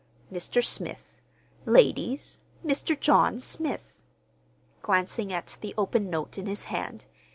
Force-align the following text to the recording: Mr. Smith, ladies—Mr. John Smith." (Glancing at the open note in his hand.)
Mr. 0.33 0.65
Smith, 0.65 1.17
ladies—Mr. 1.67 2.99
John 2.99 3.37
Smith." 3.37 4.01
(Glancing 4.81 5.31
at 5.31 5.57
the 5.61 5.75
open 5.77 6.09
note 6.09 6.39
in 6.39 6.47
his 6.47 6.63
hand.) 6.63 7.05